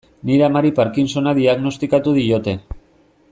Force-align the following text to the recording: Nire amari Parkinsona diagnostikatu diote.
Nire 0.27 0.45
amari 0.45 0.71
Parkinsona 0.79 1.35
diagnostikatu 1.41 2.17
diote. 2.21 2.57